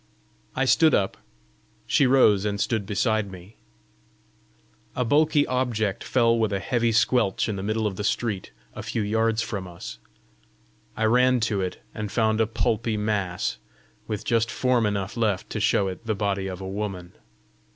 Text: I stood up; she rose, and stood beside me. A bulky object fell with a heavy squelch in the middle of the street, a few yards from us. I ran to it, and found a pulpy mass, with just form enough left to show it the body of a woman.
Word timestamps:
I 0.55 0.65
stood 0.65 0.95
up; 0.95 1.15
she 1.85 2.07
rose, 2.07 2.43
and 2.43 2.59
stood 2.59 2.87
beside 2.87 3.31
me. 3.31 3.57
A 4.95 5.05
bulky 5.05 5.45
object 5.45 6.03
fell 6.03 6.35
with 6.39 6.51
a 6.51 6.59
heavy 6.59 6.91
squelch 6.91 7.47
in 7.47 7.55
the 7.55 7.61
middle 7.61 7.85
of 7.85 7.97
the 7.97 8.03
street, 8.03 8.51
a 8.73 8.81
few 8.81 9.03
yards 9.03 9.43
from 9.43 9.67
us. 9.67 9.99
I 10.97 11.03
ran 11.05 11.39
to 11.41 11.61
it, 11.61 11.83
and 11.93 12.11
found 12.11 12.41
a 12.41 12.47
pulpy 12.47 12.97
mass, 12.97 13.59
with 14.07 14.25
just 14.25 14.49
form 14.49 14.87
enough 14.87 15.15
left 15.15 15.51
to 15.51 15.59
show 15.59 15.87
it 15.87 16.03
the 16.07 16.15
body 16.15 16.47
of 16.47 16.61
a 16.61 16.67
woman. 16.67 17.13